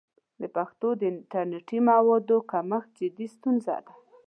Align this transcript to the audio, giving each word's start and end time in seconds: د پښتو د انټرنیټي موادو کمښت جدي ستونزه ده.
د 0.41 0.43
پښتو 0.55 0.87
د 0.99 1.01
انټرنیټي 1.11 1.79
موادو 1.89 2.37
کمښت 2.51 2.89
جدي 2.99 3.27
ستونزه 3.35 3.75
ده. 3.85 3.93